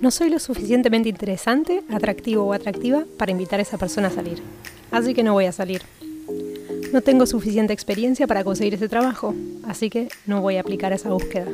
No 0.00 0.10
soy 0.10 0.28
lo 0.28 0.38
suficientemente 0.38 1.08
interesante, 1.08 1.82
atractivo 1.88 2.44
o 2.44 2.52
atractiva 2.52 3.04
para 3.18 3.32
invitar 3.32 3.60
a 3.60 3.62
esa 3.62 3.78
persona 3.78 4.08
a 4.08 4.10
salir. 4.10 4.42
Así 4.90 5.14
que 5.14 5.22
no 5.22 5.32
voy 5.32 5.46
a 5.46 5.52
salir. 5.52 5.82
No 6.92 7.00
tengo 7.00 7.26
suficiente 7.26 7.72
experiencia 7.72 8.26
para 8.26 8.44
conseguir 8.44 8.74
ese 8.74 8.88
trabajo, 8.88 9.34
así 9.66 9.88
que 9.88 10.08
no 10.26 10.42
voy 10.42 10.56
a 10.56 10.60
aplicar 10.60 10.92
esa 10.92 11.10
búsqueda. 11.10 11.46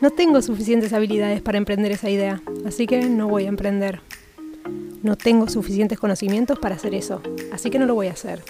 No 0.00 0.10
tengo 0.10 0.40
suficientes 0.40 0.92
habilidades 0.92 1.42
para 1.42 1.58
emprender 1.58 1.92
esa 1.92 2.10
idea, 2.10 2.42
así 2.64 2.86
que 2.86 3.08
no 3.08 3.28
voy 3.28 3.44
a 3.44 3.48
emprender. 3.48 4.00
No 5.02 5.16
tengo 5.16 5.48
suficientes 5.48 5.98
conocimientos 5.98 6.58
para 6.58 6.76
hacer 6.76 6.94
eso, 6.94 7.20
así 7.52 7.70
que 7.70 7.78
no 7.78 7.86
lo 7.86 7.94
voy 7.94 8.06
a 8.06 8.12
hacer. 8.12 8.42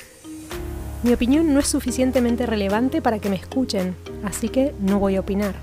Mi 1.03 1.13
opinión 1.13 1.53
no 1.53 1.61
es 1.61 1.67
suficientemente 1.67 2.47
relevante 2.47 3.03
para 3.03 3.19
que 3.19 3.31
me 3.31 3.37
escuchen, 3.37 3.97
así 4.23 4.49
que 4.49 4.73
no 4.81 4.99
voy 4.99 5.17
a 5.17 5.21
opinar. 5.21 5.55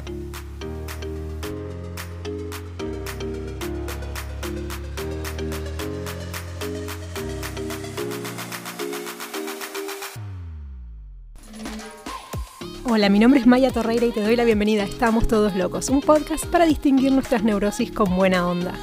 Hola, 12.99 13.07
mi 13.07 13.19
nombre 13.19 13.39
es 13.39 13.47
Maya 13.47 13.71
Torreira 13.71 14.05
y 14.05 14.11
te 14.11 14.21
doy 14.21 14.35
la 14.35 14.43
bienvenida 14.43 14.83
a 14.83 14.85
Estamos 14.85 15.25
Todos 15.25 15.55
Locos, 15.55 15.87
un 15.87 16.01
podcast 16.01 16.45
para 16.47 16.65
distinguir 16.65 17.13
nuestras 17.13 17.45
neurosis 17.45 17.93
con 17.93 18.13
buena 18.13 18.45
onda. 18.45 18.73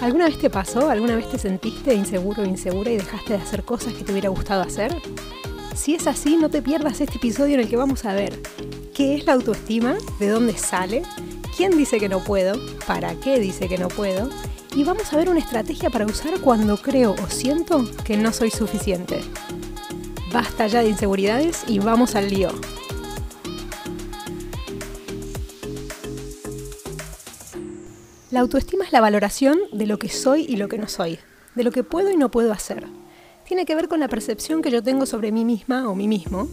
¿Alguna 0.00 0.24
vez 0.24 0.38
te 0.38 0.48
pasó? 0.48 0.88
¿Alguna 0.88 1.14
vez 1.14 1.28
te 1.28 1.36
sentiste 1.36 1.92
inseguro 1.92 2.42
o 2.42 2.46
insegura 2.46 2.90
y 2.90 2.96
dejaste 2.96 3.34
de 3.34 3.42
hacer 3.42 3.64
cosas 3.64 3.92
que 3.92 4.02
te 4.02 4.12
hubiera 4.12 4.30
gustado 4.30 4.62
hacer? 4.62 4.96
Si 5.74 5.94
es 5.94 6.06
así, 6.06 6.38
no 6.38 6.48
te 6.48 6.62
pierdas 6.62 7.02
este 7.02 7.18
episodio 7.18 7.56
en 7.56 7.60
el 7.60 7.68
que 7.68 7.76
vamos 7.76 8.06
a 8.06 8.14
ver 8.14 8.32
qué 8.94 9.16
es 9.16 9.26
la 9.26 9.34
autoestima, 9.34 9.98
de 10.18 10.28
dónde 10.30 10.56
sale, 10.56 11.02
quién 11.54 11.76
dice 11.76 11.98
que 11.98 12.08
no 12.08 12.20
puedo, 12.20 12.58
para 12.86 13.14
qué 13.16 13.38
dice 13.38 13.68
que 13.68 13.76
no 13.76 13.88
puedo, 13.88 14.30
y 14.74 14.84
vamos 14.84 15.12
a 15.12 15.18
ver 15.18 15.28
una 15.28 15.40
estrategia 15.40 15.90
para 15.90 16.06
usar 16.06 16.40
cuando 16.40 16.78
creo 16.78 17.14
o 17.22 17.28
siento 17.28 17.84
que 18.04 18.16
no 18.16 18.32
soy 18.32 18.50
suficiente. 18.50 19.20
Basta 20.32 20.66
ya 20.66 20.80
de 20.80 20.88
inseguridades 20.88 21.64
y 21.66 21.78
vamos 21.78 22.14
al 22.14 22.30
lío. 22.30 22.52
La 28.30 28.40
autoestima 28.40 28.84
es 28.84 28.92
la 28.92 29.00
valoración 29.00 29.58
de 29.72 29.86
lo 29.86 29.98
que 29.98 30.10
soy 30.10 30.44
y 30.46 30.56
lo 30.56 30.68
que 30.68 30.76
no 30.76 30.86
soy, 30.86 31.18
de 31.54 31.64
lo 31.64 31.70
que 31.70 31.82
puedo 31.82 32.10
y 32.10 32.16
no 32.18 32.30
puedo 32.30 32.52
hacer. 32.52 32.86
Tiene 33.46 33.64
que 33.64 33.74
ver 33.74 33.88
con 33.88 34.00
la 34.00 34.08
percepción 34.08 34.60
que 34.60 34.70
yo 34.70 34.82
tengo 34.82 35.06
sobre 35.06 35.32
mí 35.32 35.46
misma 35.46 35.88
o 35.88 35.94
mí 35.94 36.08
mismo. 36.08 36.46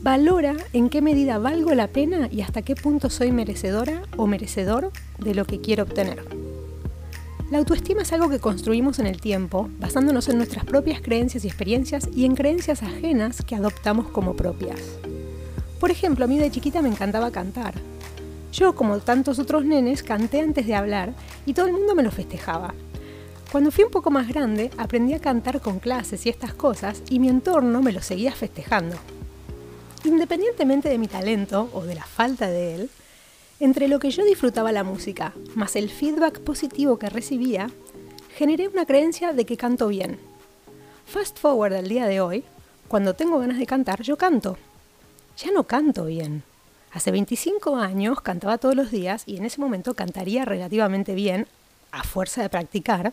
Valora 0.00 0.56
en 0.72 0.88
qué 0.88 1.02
medida 1.02 1.36
valgo 1.36 1.74
la 1.74 1.88
pena 1.88 2.30
y 2.32 2.40
hasta 2.40 2.62
qué 2.62 2.74
punto 2.74 3.10
soy 3.10 3.30
merecedora 3.30 4.04
o 4.16 4.26
merecedor 4.26 4.90
de 5.18 5.34
lo 5.34 5.44
que 5.44 5.60
quiero 5.60 5.82
obtener. 5.82 6.24
La 7.50 7.58
autoestima 7.58 8.00
es 8.00 8.14
algo 8.14 8.30
que 8.30 8.40
construimos 8.40 8.98
en 8.98 9.06
el 9.06 9.20
tiempo, 9.20 9.68
basándonos 9.78 10.30
en 10.30 10.38
nuestras 10.38 10.64
propias 10.64 11.02
creencias 11.02 11.44
y 11.44 11.48
experiencias 11.48 12.08
y 12.14 12.24
en 12.24 12.34
creencias 12.34 12.82
ajenas 12.82 13.42
que 13.42 13.54
adoptamos 13.54 14.08
como 14.08 14.34
propias. 14.34 14.80
Por 15.78 15.90
ejemplo, 15.90 16.24
a 16.24 16.28
mí 16.28 16.38
de 16.38 16.50
chiquita 16.50 16.80
me 16.80 16.88
encantaba 16.88 17.30
cantar, 17.30 17.74
yo, 18.52 18.74
como 18.74 18.98
tantos 18.98 19.38
otros 19.38 19.64
nenes, 19.64 20.02
canté 20.02 20.40
antes 20.40 20.66
de 20.66 20.74
hablar 20.74 21.12
y 21.44 21.54
todo 21.54 21.66
el 21.66 21.72
mundo 21.72 21.94
me 21.94 22.02
lo 22.02 22.10
festejaba. 22.10 22.74
Cuando 23.52 23.70
fui 23.70 23.84
un 23.84 23.90
poco 23.90 24.10
más 24.10 24.28
grande, 24.28 24.70
aprendí 24.76 25.14
a 25.14 25.20
cantar 25.20 25.60
con 25.60 25.78
clases 25.78 26.26
y 26.26 26.28
estas 26.28 26.54
cosas 26.54 27.02
y 27.08 27.20
mi 27.20 27.28
entorno 27.28 27.82
me 27.82 27.92
lo 27.92 28.02
seguía 28.02 28.32
festejando. 28.32 28.96
Independientemente 30.04 30.88
de 30.88 30.98
mi 30.98 31.08
talento 31.08 31.68
o 31.72 31.84
de 31.84 31.94
la 31.94 32.04
falta 32.04 32.48
de 32.48 32.74
él, 32.74 32.90
entre 33.60 33.88
lo 33.88 33.98
que 33.98 34.10
yo 34.10 34.24
disfrutaba 34.24 34.72
la 34.72 34.84
música, 34.84 35.32
más 35.54 35.76
el 35.76 35.88
feedback 35.88 36.40
positivo 36.40 36.98
que 36.98 37.08
recibía, 37.08 37.70
generé 38.36 38.68
una 38.68 38.84
creencia 38.84 39.32
de 39.32 39.46
que 39.46 39.56
canto 39.56 39.88
bien. 39.88 40.18
Fast 41.06 41.38
forward 41.38 41.72
al 41.74 41.88
día 41.88 42.06
de 42.06 42.20
hoy, 42.20 42.44
cuando 42.88 43.14
tengo 43.14 43.38
ganas 43.38 43.58
de 43.58 43.66
cantar, 43.66 44.02
yo 44.02 44.18
canto. 44.18 44.58
Ya 45.38 45.50
no 45.52 45.64
canto 45.64 46.04
bien, 46.04 46.42
Hace 46.96 47.10
25 47.10 47.76
años 47.76 48.22
cantaba 48.22 48.56
todos 48.56 48.74
los 48.74 48.90
días 48.90 49.24
y 49.26 49.36
en 49.36 49.44
ese 49.44 49.60
momento 49.60 49.92
cantaría 49.92 50.46
relativamente 50.46 51.14
bien, 51.14 51.46
a 51.92 52.02
fuerza 52.04 52.40
de 52.40 52.48
practicar, 52.48 53.12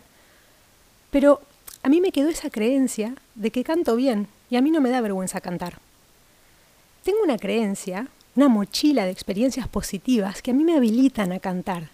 pero 1.12 1.42
a 1.84 1.90
mí 1.90 2.00
me 2.00 2.14
quedó 2.14 2.30
esa 2.30 2.50
creencia 2.50 3.14
de 3.36 3.52
que 3.52 3.66
canto 3.66 3.98
bien 3.98 4.30
y 4.50 4.56
a 4.56 4.62
mí 4.62 4.72
no 4.72 4.80
me 4.80 4.90
da 4.90 5.02
vergüenza 5.02 5.42
cantar. 5.42 5.80
Tengo 7.04 7.22
una 7.26 7.38
creencia, 7.38 8.08
una 8.38 8.48
mochila 8.48 9.04
de 9.04 9.12
experiencias 9.12 9.68
positivas 9.68 10.42
que 10.42 10.52
a 10.52 10.54
mí 10.54 10.64
me 10.64 10.78
habilitan 10.78 11.34
a 11.34 11.40
cantar, 11.40 11.90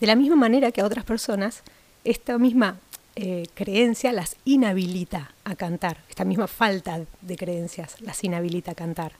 de 0.00 0.06
la 0.06 0.16
misma 0.16 0.36
manera 0.36 0.72
que 0.72 0.80
a 0.80 0.86
otras 0.86 1.04
personas 1.04 1.62
esta 2.04 2.38
misma 2.38 2.78
eh, 3.16 3.48
creencia 3.52 4.12
las 4.12 4.36
inhabilita 4.46 5.34
a 5.44 5.56
cantar, 5.56 5.98
esta 6.08 6.24
misma 6.24 6.46
falta 6.46 7.02
de 7.20 7.36
creencias 7.36 8.00
las 8.00 8.24
inhabilita 8.24 8.70
a 8.70 8.74
cantar. 8.74 9.12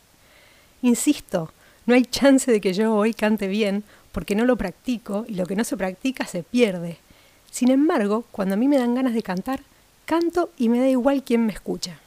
Insisto, 0.80 1.52
no 1.86 1.94
hay 1.94 2.04
chance 2.04 2.50
de 2.50 2.60
que 2.60 2.72
yo 2.72 2.94
hoy 2.94 3.14
cante 3.14 3.48
bien 3.48 3.84
porque 4.12 4.34
no 4.34 4.44
lo 4.44 4.56
practico 4.56 5.24
y 5.28 5.34
lo 5.34 5.46
que 5.46 5.56
no 5.56 5.64
se 5.64 5.76
practica 5.76 6.26
se 6.26 6.42
pierde. 6.42 6.98
Sin 7.50 7.70
embargo, 7.70 8.24
cuando 8.32 8.54
a 8.54 8.56
mí 8.56 8.68
me 8.68 8.78
dan 8.78 8.94
ganas 8.94 9.14
de 9.14 9.22
cantar, 9.22 9.60
canto 10.06 10.50
y 10.56 10.68
me 10.68 10.80
da 10.80 10.88
igual 10.88 11.22
quién 11.22 11.46
me 11.46 11.52
escucha. 11.52 11.98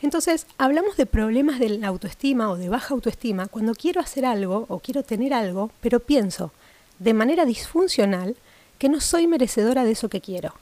Entonces, 0.00 0.46
hablamos 0.58 0.96
de 0.96 1.06
problemas 1.06 1.60
de 1.60 1.68
la 1.68 1.88
autoestima 1.88 2.50
o 2.50 2.56
de 2.56 2.68
baja 2.68 2.94
autoestima 2.94 3.46
cuando 3.46 3.74
quiero 3.74 4.00
hacer 4.00 4.26
algo 4.26 4.66
o 4.68 4.80
quiero 4.80 5.04
tener 5.04 5.32
algo, 5.32 5.70
pero 5.80 6.00
pienso 6.00 6.50
de 6.98 7.14
manera 7.14 7.44
disfuncional 7.44 8.34
que 8.78 8.88
no 8.88 9.00
soy 9.00 9.28
merecedora 9.28 9.84
de 9.84 9.92
eso 9.92 10.08
que 10.08 10.20
quiero. 10.20 10.54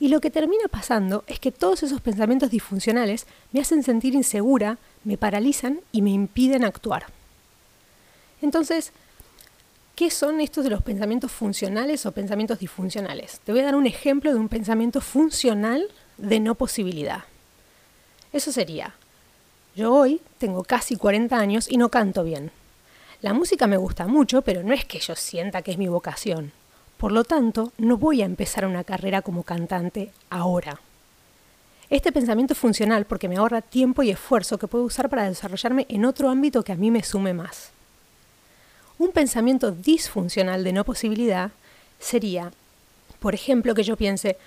Y 0.00 0.08
lo 0.08 0.20
que 0.20 0.30
termina 0.30 0.68
pasando 0.68 1.24
es 1.26 1.38
que 1.38 1.52
todos 1.52 1.82
esos 1.82 2.00
pensamientos 2.00 2.50
disfuncionales 2.50 3.26
me 3.52 3.60
hacen 3.60 3.82
sentir 3.82 4.14
insegura, 4.14 4.78
me 5.04 5.16
paralizan 5.16 5.80
y 5.92 6.02
me 6.02 6.10
impiden 6.10 6.64
actuar. 6.64 7.06
Entonces, 8.42 8.92
¿qué 9.94 10.10
son 10.10 10.40
estos 10.40 10.64
de 10.64 10.70
los 10.70 10.82
pensamientos 10.82 11.30
funcionales 11.30 12.04
o 12.06 12.12
pensamientos 12.12 12.58
disfuncionales? 12.58 13.40
Te 13.44 13.52
voy 13.52 13.60
a 13.60 13.64
dar 13.64 13.76
un 13.76 13.86
ejemplo 13.86 14.32
de 14.32 14.40
un 14.40 14.48
pensamiento 14.48 15.00
funcional 15.00 15.88
de 16.18 16.40
no 16.40 16.54
posibilidad. 16.54 17.24
Eso 18.32 18.50
sería, 18.50 18.94
yo 19.76 19.94
hoy 19.94 20.20
tengo 20.38 20.64
casi 20.64 20.96
40 20.96 21.36
años 21.36 21.70
y 21.70 21.76
no 21.76 21.88
canto 21.88 22.24
bien. 22.24 22.50
La 23.22 23.32
música 23.32 23.66
me 23.66 23.76
gusta 23.76 24.06
mucho, 24.06 24.42
pero 24.42 24.62
no 24.62 24.74
es 24.74 24.84
que 24.84 24.98
yo 24.98 25.16
sienta 25.16 25.62
que 25.62 25.70
es 25.70 25.78
mi 25.78 25.88
vocación. 25.88 26.52
Por 26.96 27.12
lo 27.12 27.24
tanto, 27.24 27.72
no 27.78 27.96
voy 27.96 28.22
a 28.22 28.26
empezar 28.26 28.66
una 28.66 28.84
carrera 28.84 29.22
como 29.22 29.42
cantante 29.42 30.12
ahora. 30.30 30.80
Este 31.90 32.12
pensamiento 32.12 32.54
es 32.54 32.58
funcional 32.58 33.04
porque 33.04 33.28
me 33.28 33.36
ahorra 33.36 33.60
tiempo 33.60 34.02
y 34.02 34.10
esfuerzo 34.10 34.58
que 34.58 34.66
puedo 34.66 34.84
usar 34.84 35.08
para 35.08 35.28
desarrollarme 35.28 35.86
en 35.88 36.04
otro 36.04 36.30
ámbito 36.30 36.62
que 36.62 36.72
a 36.72 36.76
mí 36.76 36.90
me 36.90 37.02
sume 37.02 37.34
más. 37.34 37.70
Un 38.98 39.12
pensamiento 39.12 39.70
disfuncional 39.70 40.64
de 40.64 40.72
no 40.72 40.84
posibilidad 40.84 41.50
sería, 41.98 42.52
por 43.20 43.34
ejemplo, 43.34 43.74
que 43.74 43.82
yo 43.82 43.96
piense, 43.96 44.38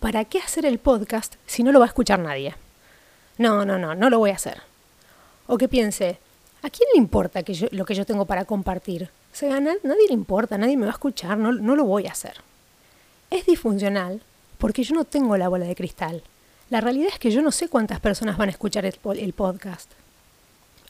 ¿para 0.00 0.24
qué 0.24 0.38
hacer 0.38 0.64
el 0.64 0.78
podcast 0.78 1.34
si 1.46 1.62
no 1.62 1.72
lo 1.72 1.80
va 1.80 1.86
a 1.86 1.88
escuchar 1.88 2.20
nadie? 2.20 2.54
No, 3.36 3.64
no, 3.64 3.78
no, 3.78 3.94
no 3.94 4.08
lo 4.08 4.18
voy 4.18 4.30
a 4.30 4.36
hacer. 4.36 4.62
O 5.46 5.58
que 5.58 5.68
piense, 5.68 6.18
¿a 6.62 6.70
quién 6.70 6.88
le 6.94 6.98
importa 6.98 7.40
lo 7.70 7.84
que 7.84 7.94
yo 7.94 8.06
tengo 8.06 8.24
para 8.24 8.44
compartir? 8.44 9.10
O 9.32 9.36
sea, 9.38 9.60
nadie 9.60 10.08
le 10.08 10.14
importa, 10.14 10.58
nadie 10.58 10.76
me 10.76 10.86
va 10.86 10.92
a 10.92 10.94
escuchar, 10.94 11.38
no, 11.38 11.52
no 11.52 11.76
lo 11.76 11.84
voy 11.84 12.06
a 12.06 12.12
hacer. 12.12 12.34
Es 13.30 13.46
disfuncional 13.46 14.22
porque 14.58 14.82
yo 14.82 14.94
no 14.94 15.04
tengo 15.04 15.36
la 15.36 15.48
bola 15.48 15.66
de 15.66 15.74
cristal. 15.74 16.22
La 16.70 16.80
realidad 16.82 17.08
es 17.12 17.18
que 17.18 17.30
yo 17.30 17.40
no 17.40 17.50
sé 17.50 17.68
cuántas 17.68 18.00
personas 18.00 18.36
van 18.36 18.48
a 18.48 18.52
escuchar 18.52 18.84
el, 18.84 19.32
podcast. 19.32 19.90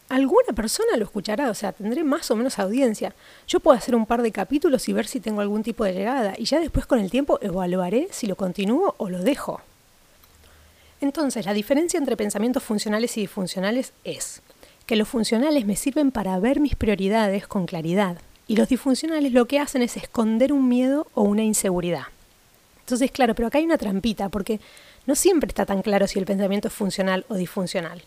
Alguna 0.09 0.53
persona 0.55 0.97
lo 0.97 1.05
escuchará, 1.05 1.51
o 1.51 1.55
sea, 1.55 1.73
tendré 1.73 2.03
más 2.03 2.29
o 2.31 2.37
menos 2.37 2.59
audiencia. 2.59 3.15
Yo 3.47 3.61
puedo 3.61 3.77
hacer 3.77 3.95
un 3.95 4.07
par 4.07 4.23
de 4.23 4.33
capítulos 4.33 4.89
y 4.89 4.93
ver 4.93 5.07
si 5.07 5.21
tengo 5.21 5.41
algún 5.41 5.63
tipo 5.63 5.85
de 5.85 5.93
llegada, 5.93 6.35
y 6.37 6.47
ya 6.47 6.59
después 6.59 6.87
con 6.87 6.99
el 6.99 7.11
tiempo 7.11 7.39
evaluaré 7.43 8.09
si 8.11 8.27
lo 8.27 8.35
continúo 8.35 8.95
o 8.99 9.09
lo 9.09 9.23
dejo. 9.23 9.61
Entonces, 11.01 11.47
la 11.47 11.55
diferencia 11.55 11.99
entre 11.99 12.17
pensamientos 12.17 12.65
funcionales 12.65 13.17
y 13.17 13.21
disfuncionales 13.21 13.93
es 14.03 14.43
que 14.87 14.97
los 14.97 15.07
funcionales 15.07 15.65
me 15.65 15.77
sirven 15.77 16.11
para 16.11 16.41
ver 16.41 16.59
mis 16.59 16.75
prioridades 16.75 17.47
con 17.47 17.67
claridad, 17.67 18.19
y 18.49 18.57
los 18.57 18.69
disfuncionales 18.69 19.33
lo 19.33 19.47
que 19.47 19.61
hacen 19.61 19.83
es 19.83 19.97
esconder 19.97 20.53
un 20.53 20.69
miedo 20.69 21.07
o 21.15 21.23
una 21.23 21.45
inseguridad. 21.45 22.07
Entonces, 22.81 23.11
claro, 23.11 23.35
pero 23.35 23.47
acá 23.47 23.59
hay 23.59 23.65
una 23.65 23.77
trampita, 23.77 24.31
porque 24.31 24.59
no 25.07 25.15
siempre 25.15 25.49
está 25.49 25.67
tan 25.67 25.83
claro 25.83 26.07
si 26.07 26.19
el 26.19 26.25
pensamiento 26.25 26.69
es 26.69 26.75
funcional 26.75 27.27
o 27.29 27.35
disfuncional. 27.35 28.03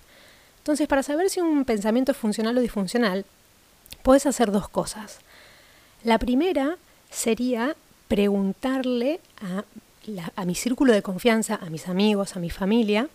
Entonces, 0.58 0.88
para 0.88 1.04
saber 1.04 1.30
si 1.30 1.40
un 1.40 1.64
pensamiento 1.64 2.12
es 2.12 2.18
funcional 2.18 2.58
o 2.58 2.62
disfuncional, 2.62 3.26
puedes 4.02 4.26
hacer 4.26 4.52
dos 4.52 4.68
cosas. 4.68 5.20
La 6.04 6.18
primera 6.18 6.78
sería 7.12 7.76
preguntarle 8.08 9.20
a, 9.42 10.46
mi 10.46 10.56
círculo 10.56 10.94
de 10.94 11.04
confianza, 11.04 11.60
a 11.62 11.70
mis 11.70 11.88
amigos, 11.88 12.36
a 12.36 12.40
mi 12.40 12.50
familia, 12.50 13.08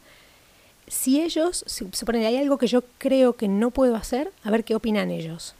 si 0.87 1.21
ellos, 1.21 1.65
si 1.67 1.89
supone 1.93 2.25
hay 2.25 2.37
algo 2.37 2.59
que 2.59 2.69
yo 2.69 2.83
creo 2.99 3.33
que 3.35 3.49
no 3.49 3.73
puedo 3.73 3.97
hacer, 3.97 4.33
a 4.45 4.51
ver 4.53 4.63
qué 4.63 4.77
opinan 4.77 5.11
ellos. 5.11 5.57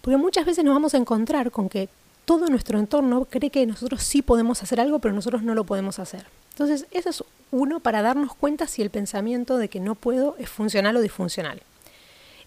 Porque 0.00 0.16
muchas 0.16 0.46
veces 0.46 0.64
nos 0.64 0.74
vamos 0.74 0.94
a 0.94 0.98
encontrar 0.98 1.50
con 1.50 1.68
que 1.68 1.88
todo 2.24 2.46
nuestro 2.48 2.78
entorno 2.78 3.24
cree 3.24 3.50
que 3.50 3.66
nosotros 3.66 4.02
sí 4.02 4.22
podemos 4.22 4.62
hacer 4.62 4.80
algo, 4.80 4.98
pero 4.98 5.14
nosotros 5.14 5.42
no 5.42 5.54
lo 5.54 5.64
podemos 5.64 5.98
hacer. 5.98 6.26
Entonces, 6.50 6.86
eso 6.90 7.08
es 7.10 7.24
uno 7.50 7.80
para 7.80 8.02
darnos 8.02 8.34
cuenta 8.34 8.66
si 8.66 8.82
el 8.82 8.90
pensamiento 8.90 9.56
de 9.56 9.68
que 9.68 9.80
no 9.80 9.94
puedo 9.94 10.36
es 10.38 10.50
funcional 10.50 10.96
o 10.96 11.00
disfuncional. 11.00 11.62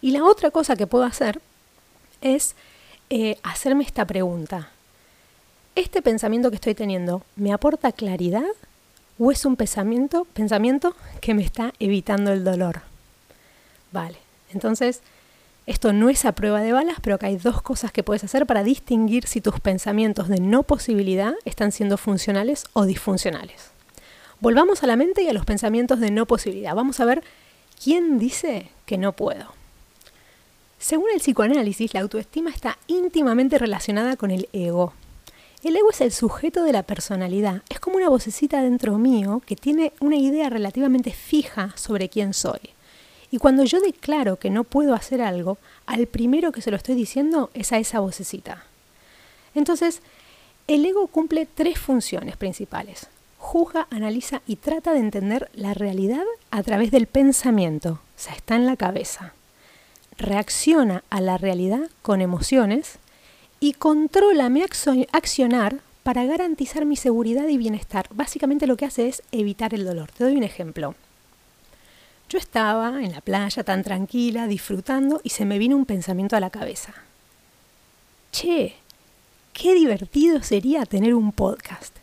Y 0.02 0.12
la 0.12 0.24
otra 0.24 0.52
cosa 0.52 0.76
que 0.76 0.88
puedo 0.88 1.04
hacer 1.04 1.42
es 2.22 2.56
eh, 3.10 3.38
hacerme 3.44 3.84
esta 3.84 4.06
pregunta. 4.06 4.70
¿Este 5.76 6.02
pensamiento 6.02 6.50
que 6.50 6.56
estoy 6.56 6.76
teniendo 6.76 7.24
me 7.36 7.54
aporta 7.54 7.92
claridad 7.92 8.44
o 9.18 9.32
es 9.32 9.46
un 9.46 9.56
pensamiento, 9.56 10.26
pensamiento 10.34 10.96
que 11.22 11.34
me 11.34 11.44
está 11.44 11.74
evitando 11.80 12.32
el 12.32 12.44
dolor? 12.44 12.82
Vale, 13.92 14.18
entonces 14.54 15.02
esto 15.68 15.94
no 15.94 16.10
es 16.10 16.26
a 16.26 16.34
prueba 16.34 16.62
de 16.62 16.72
balas, 16.72 16.98
pero 17.02 17.16
acá 17.16 17.28
hay 17.28 17.38
dos 17.38 17.62
cosas 17.62 17.92
que 17.92 18.04
puedes 18.04 18.24
hacer 18.24 18.46
para 18.48 18.64
distinguir 18.64 19.28
si 19.28 19.42
tus 19.42 19.60
pensamientos 19.60 20.28
de 20.28 20.40
no 20.40 20.64
posibilidad 20.64 21.36
están 21.46 21.72
siendo 21.72 21.98
funcionales 21.98 22.66
o 22.74 22.86
disfuncionales. 22.86 23.72
Volvamos 24.40 24.82
a 24.82 24.88
la 24.88 24.96
mente 24.96 25.22
y 25.22 25.30
a 25.30 25.34
los 25.34 25.46
pensamientos 25.46 26.00
de 26.00 26.10
no 26.10 26.26
posibilidad. 26.26 26.74
Vamos 26.74 27.00
a 27.00 27.06
ver 27.06 27.24
quién 27.82 28.18
dice 28.18 28.70
que 28.88 28.98
no 28.98 29.14
puedo. 29.14 29.54
Según 30.80 31.12
el 31.14 31.20
psicoanálisis, 31.20 31.94
la 31.94 32.00
autoestima 32.00 32.50
está 32.50 32.80
íntimamente 32.88 33.60
relacionada 33.60 34.16
con 34.18 34.32
el 34.32 34.50
ego. 34.52 34.94
El 35.62 35.76
ego 35.76 35.92
es 35.92 36.02
el 36.02 36.12
sujeto 36.12 36.64
de 36.64 36.74
la 36.74 36.82
personalidad. 36.82 37.62
Es 37.70 37.80
como 37.80 37.98
una 37.98 38.10
vocecita 38.10 38.64
dentro 38.64 38.98
mío 38.98 39.44
que 39.46 39.56
tiene 39.56 39.94
una 40.00 40.16
idea 40.16 40.50
relativamente 40.50 41.12
fija 41.12 41.72
sobre 41.78 42.10
quién 42.10 42.34
soy. 42.34 42.72
Y 43.32 43.38
cuando 43.38 43.64
yo 43.64 43.80
declaro 43.80 44.36
que 44.36 44.50
no 44.50 44.66
puedo 44.66 44.94
hacer 44.94 45.22
algo, 45.22 45.58
al 45.86 46.06
primero 46.06 46.52
que 46.52 46.62
se 46.62 46.70
lo 46.70 46.78
estoy 46.78 46.96
diciendo 46.96 47.50
es 47.54 47.72
a 47.72 47.78
esa 47.78 48.02
vocecita. 48.02 48.66
Entonces, 49.56 50.02
el 50.68 50.86
ego 50.86 51.08
cumple 51.08 51.48
tres 51.54 51.80
funciones 51.80 52.36
principales. 52.36 53.08
Juzga, 53.38 53.88
analiza 53.90 54.42
y 54.46 54.58
trata 54.58 54.94
de 54.94 55.00
entender 55.00 55.50
la 55.54 55.74
realidad 55.74 56.24
a 56.52 56.62
través 56.62 56.92
del 56.92 57.08
pensamiento. 57.08 57.94
O 57.94 58.00
sea, 58.20 58.34
está 58.34 58.56
en 58.56 58.66
la 58.66 58.76
cabeza. 58.76 59.34
Reacciona 60.18 61.04
a 61.10 61.22
la 61.22 61.38
realidad 61.38 61.90
con 62.02 62.22
emociones 62.22 63.00
y 63.60 63.74
controla 63.74 64.50
mi 64.50 64.62
accionar 64.62 65.80
para 66.04 66.26
garantizar 66.26 66.86
mi 66.86 66.96
seguridad 66.96 67.48
y 67.48 67.58
bienestar. 67.58 68.08
Básicamente 68.12 68.68
lo 68.68 68.76
que 68.76 68.86
hace 68.86 69.08
es 69.08 69.24
evitar 69.32 69.74
el 69.74 69.86
dolor. 69.86 70.12
Te 70.12 70.26
doy 70.26 70.36
un 70.36 70.44
ejemplo. 70.44 70.96
Yo 72.32 72.38
estaba 72.38 73.04
en 73.04 73.12
la 73.12 73.20
playa 73.20 73.62
tan 73.62 73.84
tranquila, 73.84 74.48
disfrutando, 74.48 75.20
y 75.22 75.32
se 75.32 75.44
me 75.44 75.60
vino 75.60 75.76
un 75.76 75.86
pensamiento 75.86 76.38
a 76.38 76.40
la 76.40 76.50
cabeza. 76.50 76.94
Che, 78.32 78.78
qué 79.52 79.74
divertido 79.74 80.42
sería 80.42 80.86
tener 80.86 81.14
un 81.14 81.34
podcast. 81.34 81.94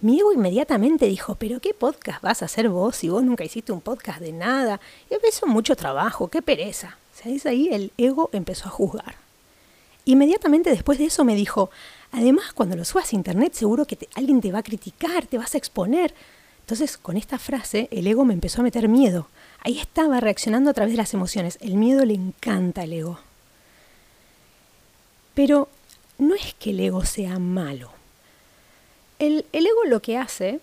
Mi 0.00 0.20
ego 0.20 0.32
inmediatamente 0.32 1.04
dijo, 1.04 1.34
pero 1.34 1.60
¿qué 1.60 1.74
podcast 1.74 2.22
vas 2.22 2.40
a 2.40 2.46
hacer 2.46 2.70
vos 2.70 2.96
si 2.96 3.10
vos 3.10 3.22
nunca 3.22 3.44
hiciste 3.44 3.70
un 3.72 3.82
podcast 3.82 4.20
de 4.20 4.32
nada? 4.32 4.80
Eso 5.10 5.20
es 5.44 5.46
mucho 5.46 5.76
trabajo, 5.76 6.28
qué 6.28 6.40
pereza. 6.40 6.96
¿Sabes? 7.12 7.44
Ahí 7.44 7.68
el 7.70 7.92
ego 7.98 8.30
empezó 8.32 8.68
a 8.68 8.70
juzgar. 8.70 9.16
Inmediatamente 10.06 10.70
después 10.70 10.98
de 10.98 11.04
eso 11.04 11.26
me 11.26 11.34
dijo, 11.34 11.68
además 12.10 12.54
cuando 12.54 12.74
lo 12.74 12.86
subas 12.86 13.12
a 13.12 13.16
internet 13.16 13.52
seguro 13.52 13.84
que 13.84 14.08
alguien 14.14 14.40
te 14.40 14.50
va 14.50 14.60
a 14.60 14.62
criticar, 14.62 15.26
te 15.26 15.36
vas 15.36 15.54
a 15.54 15.58
exponer. 15.58 16.14
Entonces 16.60 16.96
con 16.96 17.18
esta 17.18 17.38
frase 17.38 17.88
el 17.90 18.06
ego 18.06 18.24
me 18.24 18.32
empezó 18.32 18.62
a 18.62 18.64
meter 18.64 18.88
miedo. 18.88 19.28
Ahí 19.60 19.78
estaba 19.78 20.20
reaccionando 20.20 20.70
a 20.70 20.74
través 20.74 20.92
de 20.92 20.98
las 20.98 21.14
emociones. 21.14 21.58
El 21.60 21.74
miedo 21.74 22.04
le 22.04 22.14
encanta 22.14 22.82
al 22.82 22.92
ego. 22.92 23.18
Pero 25.34 25.68
no 26.18 26.34
es 26.34 26.54
que 26.54 26.70
el 26.70 26.80
ego 26.80 27.04
sea 27.04 27.38
malo. 27.38 27.90
El, 29.18 29.44
el, 29.52 29.66
ego 29.66 29.84
lo 29.84 30.00
que 30.00 30.16
hace, 30.16 30.60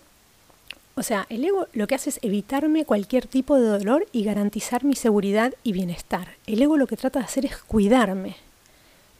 o 0.94 1.02
sea, 1.02 1.26
el 1.28 1.44
ego 1.44 1.66
lo 1.72 1.86
que 1.86 1.94
hace 1.94 2.10
es 2.10 2.18
evitarme 2.22 2.86
cualquier 2.86 3.26
tipo 3.26 3.56
de 3.56 3.68
dolor 3.68 4.06
y 4.12 4.24
garantizar 4.24 4.84
mi 4.84 4.96
seguridad 4.96 5.52
y 5.62 5.72
bienestar. 5.72 6.36
El 6.46 6.62
ego 6.62 6.76
lo 6.76 6.86
que 6.86 6.96
trata 6.96 7.18
de 7.18 7.26
hacer 7.26 7.44
es 7.44 7.56
cuidarme. 7.56 8.36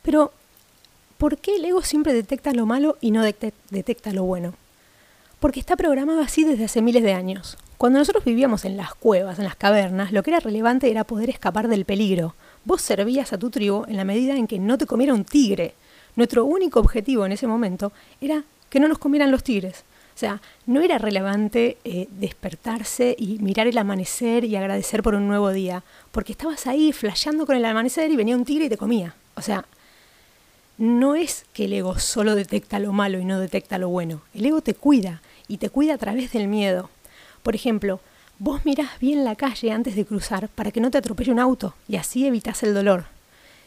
Pero, 0.02 0.32
¿por 1.18 1.36
qué 1.36 1.56
el 1.56 1.64
ego 1.64 1.82
siempre 1.82 2.14
detecta 2.14 2.52
lo 2.52 2.64
malo 2.64 2.96
y 3.00 3.10
no 3.10 3.22
detecta 3.22 4.12
lo 4.12 4.24
bueno? 4.24 4.54
Porque 5.40 5.60
está 5.60 5.76
programado 5.76 6.20
así 6.20 6.44
desde 6.44 6.64
hace 6.64 6.80
miles 6.80 7.02
de 7.02 7.12
años. 7.12 7.58
Cuando 7.78 7.98
nosotros 7.98 8.24
vivíamos 8.24 8.64
en 8.64 8.76
las 8.76 8.94
cuevas, 8.94 9.38
en 9.38 9.44
las 9.44 9.56
cavernas, 9.56 10.12
lo 10.12 10.22
que 10.22 10.30
era 10.30 10.40
relevante 10.40 10.90
era 10.90 11.04
poder 11.04 11.28
escapar 11.28 11.68
del 11.68 11.84
peligro. 11.84 12.34
Vos 12.64 12.80
servías 12.80 13.32
a 13.32 13.38
tu 13.38 13.50
tribu 13.50 13.84
en 13.86 13.96
la 13.96 14.04
medida 14.04 14.34
en 14.34 14.46
que 14.46 14.58
no 14.58 14.78
te 14.78 14.86
comiera 14.86 15.12
un 15.12 15.24
tigre. 15.24 15.74
Nuestro 16.16 16.46
único 16.46 16.80
objetivo 16.80 17.26
en 17.26 17.32
ese 17.32 17.46
momento 17.46 17.92
era 18.20 18.44
que 18.70 18.80
no 18.80 18.88
nos 18.88 18.98
comieran 18.98 19.30
los 19.30 19.44
tigres. 19.44 19.84
O 20.14 20.18
sea, 20.18 20.40
no 20.64 20.80
era 20.80 20.96
relevante 20.96 21.76
eh, 21.84 22.08
despertarse 22.10 23.14
y 23.18 23.38
mirar 23.40 23.66
el 23.66 23.76
amanecer 23.76 24.46
y 24.46 24.56
agradecer 24.56 25.02
por 25.02 25.14
un 25.14 25.28
nuevo 25.28 25.50
día, 25.50 25.82
porque 26.10 26.32
estabas 26.32 26.66
ahí 26.66 26.94
flasheando 26.94 27.44
con 27.44 27.54
el 27.54 27.64
amanecer 27.66 28.10
y 28.10 28.16
venía 28.16 28.34
un 28.34 28.46
tigre 28.46 28.64
y 28.64 28.68
te 28.70 28.78
comía. 28.78 29.14
O 29.34 29.42
sea, 29.42 29.66
no 30.78 31.14
es 31.14 31.44
que 31.52 31.66
el 31.66 31.74
ego 31.74 31.98
solo 31.98 32.34
detecta 32.34 32.78
lo 32.78 32.92
malo 32.92 33.18
y 33.18 33.26
no 33.26 33.38
detecta 33.38 33.76
lo 33.76 33.90
bueno. 33.90 34.22
El 34.32 34.46
ego 34.46 34.62
te 34.62 34.72
cuida 34.72 35.20
y 35.48 35.58
te 35.58 35.68
cuida 35.68 35.94
a 35.94 35.98
través 35.98 36.32
del 36.32 36.48
miedo. 36.48 36.88
Por 37.46 37.54
ejemplo, 37.54 38.00
vos 38.40 38.64
mirás 38.64 38.98
bien 38.98 39.24
la 39.24 39.36
calle 39.36 39.70
antes 39.70 39.94
de 39.94 40.04
cruzar 40.04 40.48
para 40.48 40.72
que 40.72 40.80
no 40.80 40.90
te 40.90 40.98
atropelle 40.98 41.30
un 41.30 41.38
auto 41.38 41.76
y 41.86 41.94
así 41.94 42.26
evitas 42.26 42.64
el 42.64 42.74
dolor. 42.74 43.04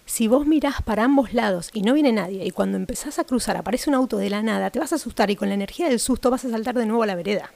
Si 0.06 0.28
vos 0.28 0.46
mirás 0.46 0.82
para 0.82 1.06
ambos 1.06 1.34
lados 1.34 1.70
y 1.72 1.82
no 1.84 1.94
viene 1.94 2.12
nadie 2.12 2.46
y 2.46 2.52
cuando 2.52 2.76
empezás 2.76 3.20
a 3.20 3.24
cruzar 3.24 3.56
aparece 3.56 3.90
un 3.90 3.96
auto 3.96 4.18
de 4.18 4.30
la 4.30 4.42
nada, 4.42 4.70
te 4.70 4.80
vas 4.80 4.92
a 4.92 4.98
asustar 4.98 5.32
y 5.32 5.38
con 5.38 5.48
la 5.48 5.56
energía 5.56 5.88
del 5.88 6.02
susto 6.02 6.30
vas 6.30 6.44
a 6.44 6.50
saltar 6.50 6.76
de 6.76 6.86
nuevo 6.88 7.04
a 7.04 7.06
la 7.06 7.16
vereda. 7.16 7.54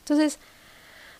Entonces, 0.00 0.40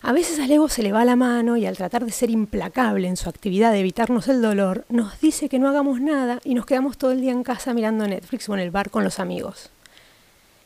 a 0.01 0.11
veces 0.11 0.37
al 0.37 0.51
ego 0.51 0.67
se 0.67 0.83
le 0.83 0.91
va 0.91 1.05
la 1.05 1.15
mano 1.15 1.55
y 1.55 1.65
al 1.65 1.77
tratar 1.77 2.03
de 2.03 2.11
ser 2.11 2.29
implacable 2.29 3.07
en 3.07 3.15
su 3.15 3.29
actividad 3.29 3.71
de 3.71 3.79
evitarnos 3.79 4.27
el 4.27 4.41
dolor, 4.41 4.83
nos 4.89 5.17
dice 5.21 5.47
que 5.47 5.59
no 5.59 5.69
hagamos 5.69 6.01
nada 6.01 6.41
y 6.43 6.55
nos 6.55 6.65
quedamos 6.65 6.97
todo 6.97 7.13
el 7.13 7.21
día 7.21 7.31
en 7.31 7.43
casa 7.43 7.73
mirando 7.73 8.05
Netflix 8.05 8.49
o 8.49 8.53
en 8.53 8.59
el 8.59 8.69
bar 8.69 8.89
con 8.89 9.05
los 9.05 9.21
amigos. 9.21 9.69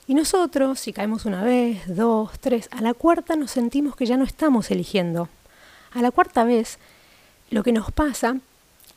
Y 0.10 0.14
nosotros, 0.14 0.80
si 0.80 0.94
caemos 0.94 1.26
una 1.26 1.44
vez, 1.44 1.82
dos, 1.94 2.40
tres, 2.40 2.70
a 2.72 2.82
la 2.82 2.94
cuarta 2.94 3.36
nos 3.36 3.52
sentimos 3.52 3.98
que 3.98 4.06
ya 4.06 4.16
no 4.16 4.24
estamos 4.24 4.72
eligiendo. 4.72 5.28
A 5.94 6.02
la 6.02 6.12
cuarta 6.12 6.46
vez, 6.46 6.80
lo 7.50 7.62
que 7.62 7.74
nos 7.74 7.92
pasa 7.92 8.38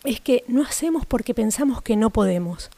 es 0.04 0.20
que 0.20 0.44
no 0.46 0.62
hacemos 0.62 1.06
porque 1.06 1.34
pensamos 1.34 1.82
que 1.82 1.96
no 1.96 2.10
podemos, 2.10 2.70